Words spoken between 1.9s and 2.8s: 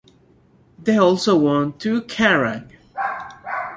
Kerrang!